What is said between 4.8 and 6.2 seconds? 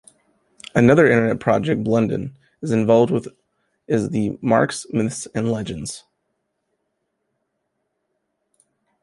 Myths and Legends".